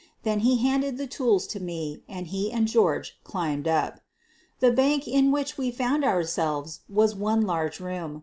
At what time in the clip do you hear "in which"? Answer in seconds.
5.07-5.59